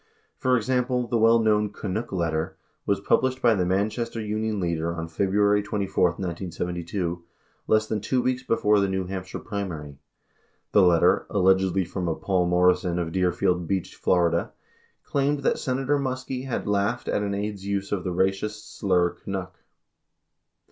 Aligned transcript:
For 0.39 0.57
example, 0.57 1.05
the 1.07 1.19
well 1.19 1.37
known 1.37 1.71
"Canuck 1.71 2.11
Letter" 2.11 2.57
was 2.87 2.99
pub 2.99 3.21
lished 3.21 3.39
by 3.39 3.53
the 3.53 3.67
Manchester 3.67 4.19
Union 4.19 4.59
Leader 4.59 4.91
on 4.95 5.07
February 5.07 5.61
24, 5.61 6.05
1972, 6.13 7.21
less 7.67 7.85
than 7.85 8.01
2 8.01 8.19
weeks 8.19 8.41
before 8.41 8.79
the 8.79 8.89
New 8.89 9.05
Hampshire 9.05 9.37
primary. 9.37 9.89
94 10.01 10.01
The 10.71 10.81
letter, 10.81 11.25
allegedly 11.29 11.85
from 11.85 12.07
a 12.07 12.15
"Paul 12.15 12.47
Morrison" 12.47 12.97
of 12.97 13.11
Deerfield 13.11 13.67
Beach, 13.67 13.93
Fla., 13.95 14.49
claimed 15.03 15.41
that 15.41 15.59
Senator 15.59 15.99
Muskie 15.99 16.47
had 16.47 16.65
laughed 16.67 17.07
at 17.07 17.21
an 17.21 17.35
aide's 17.35 17.63
use 17.63 17.91
of 17.91 18.03
the 18.03 18.09
racist 18.09 18.79
slur 18.79 19.11
"Canuck." 19.11 19.55